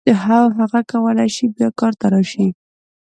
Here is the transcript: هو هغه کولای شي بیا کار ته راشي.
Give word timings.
هو 0.23 0.41
هغه 0.59 0.79
کولای 0.91 1.29
شي 1.35 1.45
بیا 1.55 1.69
کار 1.79 1.93
ته 1.99 2.05
راشي. 2.13 2.47